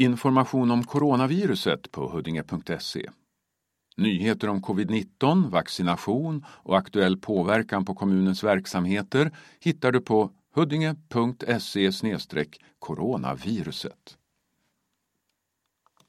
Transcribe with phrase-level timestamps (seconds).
[0.00, 3.10] Information om coronaviruset på huddinge.se.
[3.96, 9.30] Nyheter om covid-19, vaccination och aktuell påverkan på kommunens verksamheter
[9.60, 11.92] hittar du på huddinge.se
[12.78, 14.18] coronaviruset.